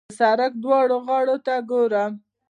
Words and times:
د 0.09 0.11
سړک 0.19 0.53
دواړو 0.63 0.97
غاړو 1.07 1.37
ته 1.45 1.53
ګورم. 1.69 2.11